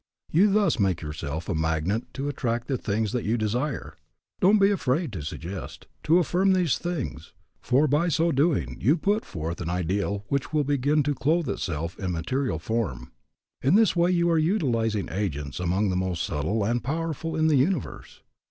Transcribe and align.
You 0.31 0.49
thus 0.51 0.79
make 0.79 1.03
yourself 1.03 1.47
a 1.47 1.53
magnet 1.53 2.11
to 2.15 2.27
attract 2.27 2.67
the 2.67 2.75
things 2.79 3.11
that 3.11 3.23
you 3.23 3.37
desire. 3.37 3.93
Don't 4.39 4.57
be 4.57 4.71
afraid 4.71 5.13
to 5.13 5.21
suggest, 5.21 5.85
to 6.05 6.17
affirm 6.17 6.53
these 6.53 6.79
things, 6.79 7.33
for 7.59 7.87
by 7.87 8.07
so 8.07 8.31
doing 8.31 8.77
you 8.81 8.97
put 8.97 9.23
forth 9.23 9.61
an 9.61 9.69
ideal 9.69 10.25
which 10.27 10.51
will 10.53 10.63
begin 10.63 11.03
to 11.03 11.13
clothe 11.13 11.47
itself 11.47 11.99
in 11.99 12.11
material 12.13 12.57
form. 12.57 13.11
In 13.61 13.75
this 13.75 13.95
way 13.95 14.09
you 14.09 14.27
are 14.31 14.39
utilizing 14.39 15.07
agents 15.11 15.59
among 15.59 15.91
the 15.91 15.95
most 15.95 16.23
subtle 16.23 16.63
and 16.65 16.83
powerful 16.83 17.35
in 17.35 17.45
the 17.45 17.57
universe. 17.57 18.23